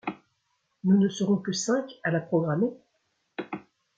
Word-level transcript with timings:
Nous 0.83 0.97
ne 0.97 1.09
serons 1.09 1.37
que 1.37 1.51
cinq 1.51 1.99
à 2.03 2.09
la 2.09 2.21
programmer? 2.21 2.71